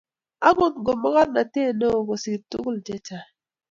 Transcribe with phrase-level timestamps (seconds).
[0.47, 3.27] akungut ko mokornotet neo kosir tukul chechang